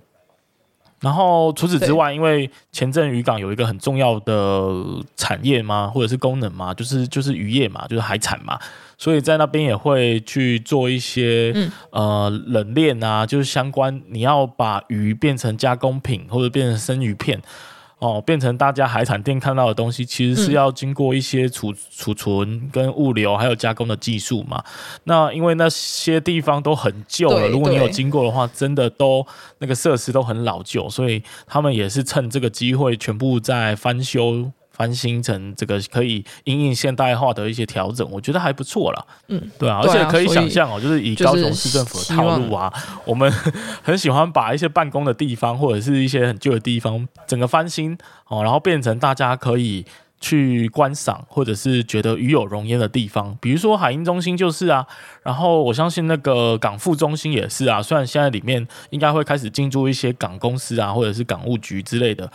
[1.01, 4.71] 然后除此之外，因为前阵渔港有一个很重要的
[5.15, 8.59] 产业嘛，或者是功能嘛，就是就是渔业嘛，就是海产嘛，
[8.97, 17.41] 所以在那边也会去做一些、嗯、呃冷链啊，就是相关你要把鱼变成加工品或者变成生鱼片。
[17.99, 24.63] 哦，变成大家海产店看到的东西，其实是要经过一些储储存跟物流，还有加工的技术嘛。
[25.03, 29.25] 那因为那些地方都很旧了，如果你有经过的话，真的都
[29.57, 34.51] 那个设施都很老旧，所以他们也是趁这个机会全部在翻修。
[34.79, 39.05] 翻新成这个可以因应现代化的一些调整，我觉得还不错啦。
[39.27, 43.29] 嗯，对啊，而且可以想象哦，就是以高雄市政府的套路啊，我们
[43.83, 47.97] 很喜欢把一些办公的地方或者是一些很旧的地方整个翻新
[48.29, 49.85] 哦，然后变成大家可以
[50.21, 53.37] 去观赏或者是觉得与有荣焉的地方。
[53.41, 54.87] 比如说海鹰中心就是啊，
[55.23, 57.81] 然后我相信那个港副中心也是啊。
[57.81, 62.31] 虽然现在里面应该会开始进驻一些港公司啊，或者是港务局之类的。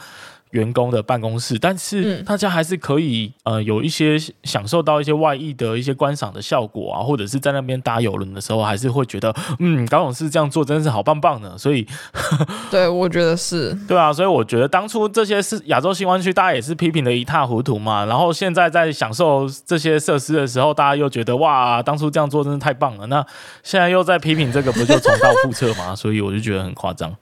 [0.55, 11.59] 员工的办公室，但是大家还是可以呃有一些享受到一些外溢的一些观赏的效果啊，或者是在那边搭游轮的时候，还是会觉得嗯，高雄市这样做真的是好棒棒的。
[11.59, 11.87] 所以，
[12.71, 18.05] 对，我觉得是对啊，所以我觉得当初这些是亚洲新湾区，大家也是批评的一塌糊涂嘛。
[18.05, 23.07] 然后现在在享受这些设施的时候，大家又觉得哇，当初这样做真是太棒了。
[23.09, 23.27] 那
[23.65, 25.95] 现在又在批评这个，不就重蹈覆辙吗？
[25.97, 27.13] 所以我就觉得很夸张。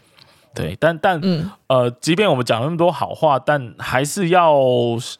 [0.54, 4.52] 对，但但、嗯、呃，即便我们讲了那么多好话，但还是要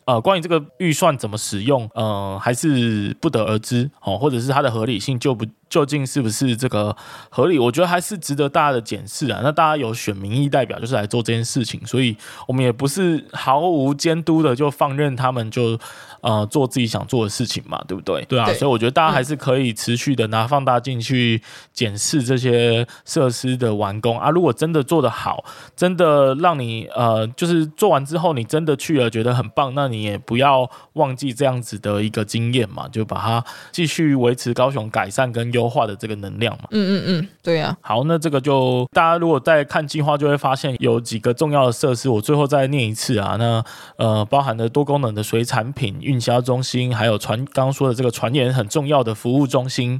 [0.04, 5.46] 呃，关于这个预算怎么使用，呃，还是不得而知哦，或者是它的合理性就不。
[5.72, 6.94] 究竟是不是这个
[7.30, 7.58] 合理？
[7.58, 9.40] 我觉得还是值得大家的检视啊。
[9.42, 12.14] 那大家有选民意代表，就是来做这件事情，所以
[12.46, 15.78] 我们也不是毫无监督的就放任他们就
[16.20, 18.22] 呃做自己想做的事情嘛，对不对？
[18.26, 21.40] 对啊，对，所以我觉得大家还是可以持续的拿放大镜去
[21.72, 24.28] 检视这些设施的完工啊。
[24.28, 25.42] 如果真的做得好，
[25.74, 35.72] 真的让你呃就是做完之后你真的去了觉得很棒，那你也不要忘记这样子的一个经验嘛，就把它继续维持高雄改善跟优。
[35.72, 37.78] 化的这个能量嘛，嗯嗯嗯，对呀、啊。
[37.80, 42.10] 好，那这个就大家如果在看计划，就会发现有几个重要的设施。
[42.10, 43.64] 我最后再念一次啊，那
[43.96, 49.98] 呃，包含的多功能的水产品运销中心，还有船刚刚说的这个船员很重要的服务中心，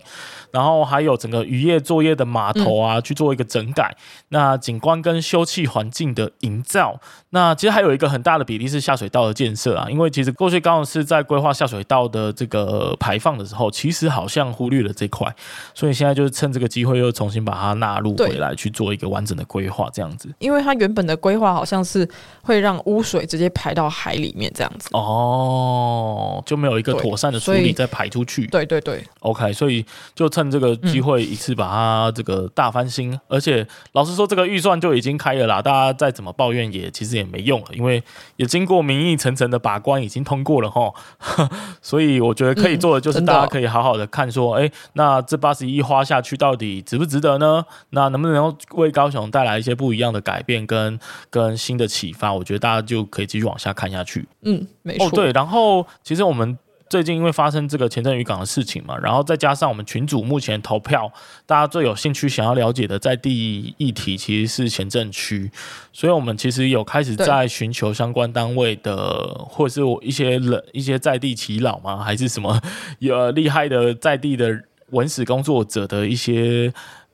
[0.51, 3.97] 然后还有整个渔业作业的码头啊，去做一个整改。
[3.97, 6.99] 嗯、那景观跟休憩环境的营造，
[7.31, 15.35] 那其实还有一个很大的比例是下水道的建设啊，因为其实过去高雄市在规划下水道的这个排放的时候，其实好像忽略了这块。
[15.75, 20.29] 所以现在就是趁这个机会，又重新把它纳入回来，去做一个完整的规划，这样子。
[20.39, 22.09] 因为它原本的规划好像是
[22.43, 24.89] 会让污水直接排到海里面，这样子。
[24.93, 28.47] 哦，就没有一个妥善的处理再排出去。
[28.47, 29.03] 对对对。
[29.21, 35.63] OK，所以就趁这个机会一次把它这个大翻新，嗯、而且老实说，这个预算就已经开了啦。
[35.63, 38.03] 大家再怎么抱怨也其实也没用了，因为
[38.37, 40.93] 也经过民意层层的把关，已经通过了哈。
[41.83, 47.65] 所以我觉得可以做的就是大家可以好好的看说，哎、嗯，那这八十一花下去到底值不值得呢？
[47.91, 52.33] 那能不能为高雄带来一些不一样的改变跟跟新的启发？
[52.33, 54.29] 我觉得大家就可以继续往下看下去。
[54.43, 55.07] 嗯，没错。
[55.07, 56.59] 哦，对，然后其实我们
[56.93, 61.11] 最近因为发生这个前镇渔港的事情嘛，然后再加上我们群组目前投票，
[61.47, 65.51] 大家最有兴趣想要了解的在地议题其实是前镇区，
[65.91, 72.05] 所以我们其实有开始在寻求相关单位的，或者是一些人一些在地耆老吗？
[72.05, 72.61] 还是什么
[72.99, 74.65] 有厉害的在地的？
[74.93, 76.71] 文史工作者的一些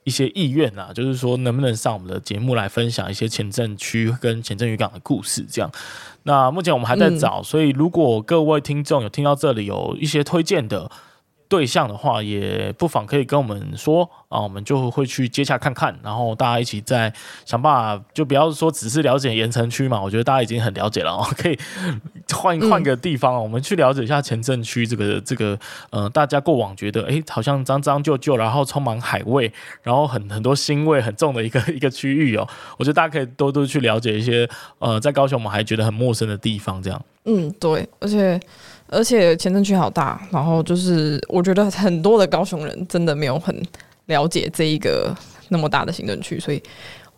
[0.09, 5.71] 一一些意愿啊，就是说能不能上我们的节目来分享一些前镇区跟前镇渔港的故事，这样。
[6.23, 10.90] 那目前我们还在找，嗯、所以如果各位听众有听到这里有一些推荐的。
[11.48, 17.12] 对象的话，也不妨可以跟我们说啊，我们就会去接洽看看，然后大家一起再
[17.46, 21.58] 想办法，就不要说只是了解盐城区嘛，我觉得大家已经很了解了哦， 可以
[22.30, 25.58] 换换个地方，我们去了解一下前镇区这个这个
[25.90, 29.50] 呃，大家过往觉得哎，好像脏脏旧旧，然后充满海味，
[29.82, 34.46] 然后很很多腥味很重的一个 一个区域哦，我觉得大家可以多多去了解一些
[34.80, 37.02] 呃，在高雄我们还觉得很陌生的地方，这样。
[37.24, 38.38] 嗯，对，而且。
[38.88, 43.55] 而且前镇区好大，然后就是我觉得很多的高雄人真的没有很
[44.07, 45.14] 了解这一个
[45.49, 46.62] 那么大的行政区，所以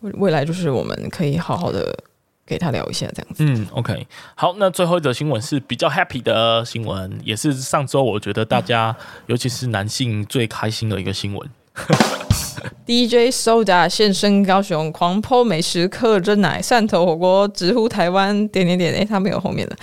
[0.01, 1.97] 未来就是我们可以好好的
[2.45, 3.43] 给他聊一下这样子。
[3.45, 4.05] 嗯，OK，
[4.35, 11.49] 好，那最后一则新闻是比较 happy 的新闻，也是上周我觉得大家、嗯、尤其是男性最开心的一个新闻。
[12.85, 18.93] DJ Soda 现身高雄，狂 po 美食客真奶汕头火锅，直呼台湾点点点。
[18.93, 19.77] 哎、欸，他没有后面的，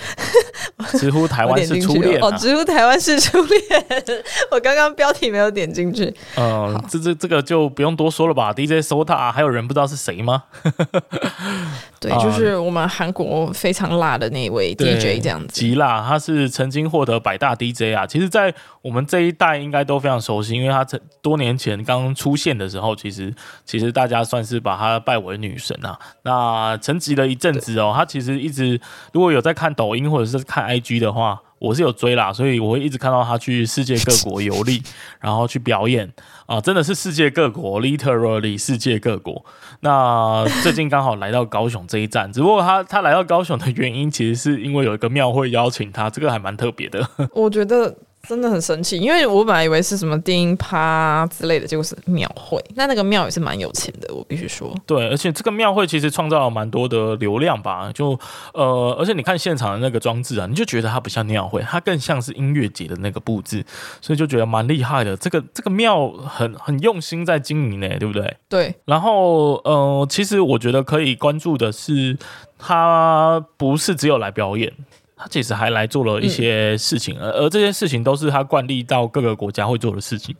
[0.97, 3.61] 直呼台湾是初恋、啊、哦，直呼台湾是初恋。
[4.49, 6.05] 我刚刚标题没有点进去。
[6.35, 8.53] 嗯，好这这这个就不用多说了吧。
[8.53, 10.43] DJ Sota，还有人不知道是谁吗？
[11.99, 16.01] 对，就是我们韩国非常辣的那位 DJ 这样子，极辣。
[16.07, 18.07] 他是曾经获得百大 DJ 啊。
[18.07, 23.33] 其实，在我们这一代应该都非常熟悉，因为他在多年前刚出现的时候，其实
[23.65, 25.99] 其实大家算是把他拜为女神啊。
[26.23, 28.79] 那沉寂了一阵子哦，他其实一直
[29.11, 31.41] 如果有在看抖音或者是看 IG 的话。
[31.59, 34.81] 我是有追啦，所以我会一直看到他去世界各国游历，
[35.19, 36.09] 然后去表演
[36.45, 39.43] 啊，真的是世界各国，literally 世界各国。
[39.81, 47.05] 那 最近刚好来到高雄这一站，只不过他他来到高雄的原因，其实是因为有一个庙会邀请他，这个还蛮特别的。
[47.35, 47.93] 我觉得。
[48.27, 52.63] 真的很神奇，因为我本来以为是什么电音趴之类的，结果是庙会。
[52.75, 54.71] 那那个庙也是蛮有钱的，我必须说。
[54.85, 57.91] 对，而且这个庙会其实创造了蛮多的流量吧。
[57.91, 58.19] 就
[58.53, 63.65] 呃，而且你看现场的那个装置啊，你就觉得它不像庙会，它更像是音乐节的那个布置，
[63.99, 65.17] 所以就觉得蛮厉害的。
[65.17, 68.37] 这个这个庙很很用心在经营呢，对不对？
[68.47, 68.75] 对。
[68.85, 72.15] 然后呃，其实我觉得可以关注的是，
[72.59, 74.71] 它不是只有来表演。
[75.19, 80.33] 他其实还来做了一些事情，而、嗯、而这些事情都是他惯例到各个国家会做的事情，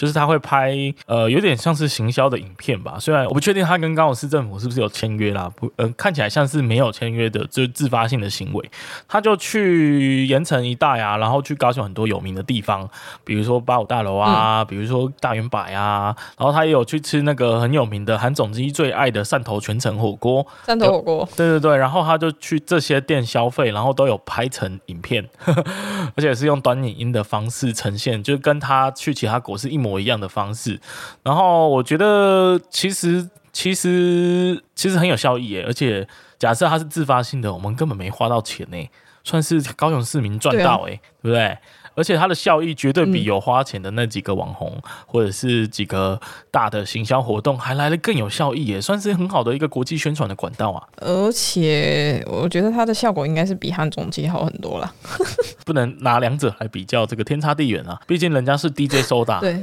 [0.00, 0.72] 就是他会拍
[1.04, 2.96] 呃有点像是行销的影片吧。
[2.98, 8.70] 虽然我不确定他跟高雄市政府是不是有签约啦，不，呃，看起来像是没有签约的，就是自发性的行为。
[9.06, 12.88] 他就去盐城一带啊，然后去高雄很多有名的地方，
[13.24, 20.46] 比如说八五大楼啊，嗯、比如说大圆柏啊，然后他也有去吃那个很有名的韩总机最爱的汕头全城火锅。
[20.66, 24.18] 汕头火锅，对对对，然后他就去这些店消费，然后都有。
[24.26, 25.28] 拍成影片，
[26.14, 30.78] 而且是用短影音的方式呈现，就跟他去其他国是一模一样的方式。
[31.22, 36.06] 然后我觉得其实其实其实很有效益耶，而且
[36.38, 38.88] 假设它是自发性的，我们根本没花到钱呢，
[39.24, 41.58] 算是高雄市民赚到哎，对，啊、对不对？
[41.96, 46.18] 而且它的效益绝对比有花钱的那几个网红、嗯、或者是几个
[46.50, 50.86] 大的行销活动还来得更有效益，也算是很好的一个国际宣传的管道啊。
[50.98, 54.94] 而且我觉得它的效果应该是比汉总机好很多了。
[55.66, 58.00] 不能拿两者来比较，这个天差地远啊！
[58.06, 59.62] 毕竟人家是 DJ Soda，对，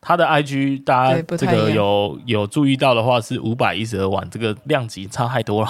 [0.00, 5.68] 他的 IG 大家这个有有注意到的话是五百一十二万，这个量级差太多了。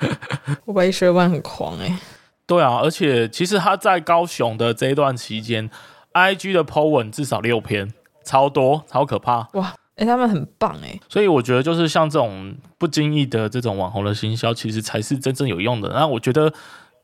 [0.66, 1.98] 五百一十二万很狂哎、欸。
[2.44, 5.70] 对啊，而且其实他在高雄的这一段期间
[6.12, 9.48] ，IG 的 po 文至少六篇，超多，超可怕。
[9.52, 10.98] 哇，哎、欸，他们很棒哎。
[11.08, 15.90] 所以我觉得就是像这种不经意的这种网红的行销，其实才是真正有用的。
[15.90, 16.52] 那我觉得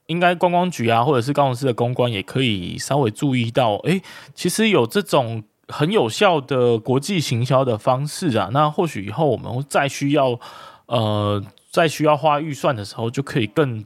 [0.07, 4.03] 应该观光局啊，或者是高雄市的公关也可以稍微注意到，哎，
[4.35, 8.51] 其实有这种很有效的国际行销的方式啊。
[8.53, 10.39] 那或许以后我们再需要
[10.87, 13.85] 呃再需要花预算的时候，就可以更。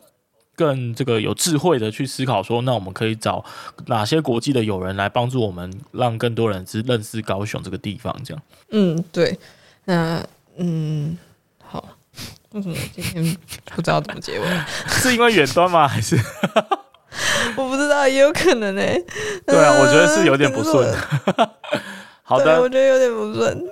[0.54, 3.42] 更这个有智慧的去思考，说那我们可以找
[3.86, 8.42] 哪些国际的友人来帮助我们，让更多人知认识高雄这个地方，这样。
[8.70, 9.36] 嗯，对。
[9.86, 10.22] 那
[10.58, 11.16] 嗯，
[11.64, 11.88] 好。
[12.50, 13.36] 为什么今天
[13.74, 14.46] 不知道怎么结尾？
[14.88, 15.88] 是因为远端吗？
[15.88, 16.18] 还是？
[17.56, 19.04] 我不知道，也有可能呢、欸。
[19.46, 20.92] 对啊，我觉得是有点不顺。
[22.22, 23.64] 好的，我觉得有点不顺。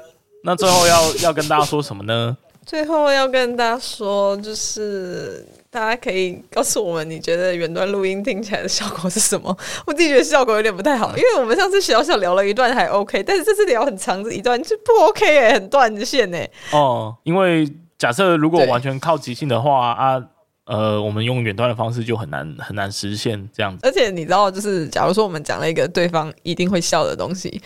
[0.44, 2.36] 那最后要要跟大家说什么呢？
[2.66, 5.46] 最后要跟大家说，就是。
[5.72, 9.56] 大家可以告诉我们，你觉得远端录音听起来的效果是什么？
[9.86, 16.50] 我自己觉得效果有点不太好，因为我们上次小小聊了一段还 OK，但是这次聊很长的一段就不 OK 哎、欸，很断线哎、欸。
[16.72, 20.20] 哦，因为假设如果完全靠即兴的话啊，
[20.66, 23.80] 呃，我们用远端的方式就很难很难实现这样子。
[23.82, 27.60] 而且你知道，就是假如说我们讲了一个对方一定会笑的东西，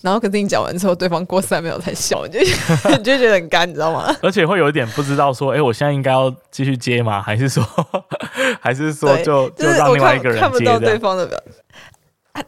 [0.00, 2.40] 然后可是你讲完之后，对方过三秒才笑，你就
[2.98, 4.12] 你就觉得很干，你知道吗？
[4.22, 7.22] 而且会有一点不知道说，哎、欸，我现在应该要继续接吗？
[7.22, 7.64] 还是说，
[8.60, 10.40] 还是说就就让另外一个人接？
[10.40, 11.52] 看不到对方的表情。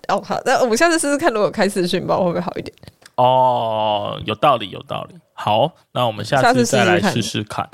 [0.08, 2.74] 哦，好，那我们下次试试看，如果开视讯吧，会不会好一点？
[3.16, 5.16] 哦，有道理，有道理。
[5.34, 7.68] 好，那我们下次再来试试看。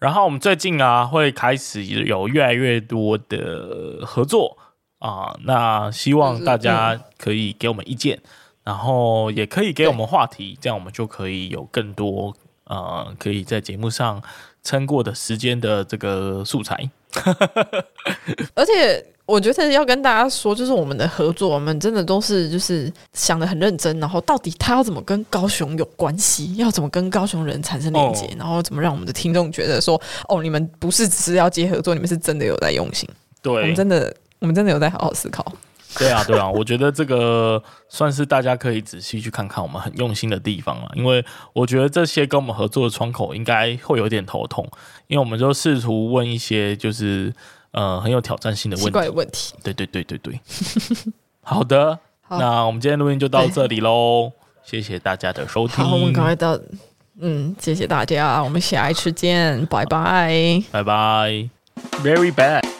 [0.00, 4.56] 然后我们最近啊，会开始有越来越多的合作
[4.98, 8.20] 啊，那希望大家可以给我们意见，
[8.64, 12.34] 然后也可以给我们话题，这样我们就可以有更多
[12.64, 14.22] 呃，可以在节目上
[14.62, 16.90] 撑过的时间的这个素材。
[18.56, 19.06] 而且。
[19.30, 33.08] 我觉得要跟大家说，就是我们的合作，我们真的都是就是想的很认真，然后到底他要怎么跟高雄有关系，要怎么跟高雄人产生连接，然后怎么让我们的听众觉得说，哦，你们不是只是要接合作，你们是真的有在用心。
[33.40, 35.44] 对，我们真的，我们真的有在好好思考。
[35.96, 44.68] 对啊，对啊，我觉得这个算是大家可以仔细去看看我们很用心的地方了，因为我觉得这些跟我们合作的窗口应该会有点头痛，
[45.06, 47.32] 因为我们就试图问一些就是。
[47.72, 48.88] 呃，很有挑战性的问题。
[48.88, 49.54] 奇怪的问题。
[49.62, 50.40] 对对对对对。
[51.42, 54.30] 好的好，那我们今天录音就到这里喽，
[54.64, 55.84] 谢谢大家的收听。
[55.84, 56.58] 好，我们赶快到，
[57.20, 61.48] 嗯，谢谢大家，我们下一次见，拜拜，拜拜
[62.02, 62.79] ，Very bad。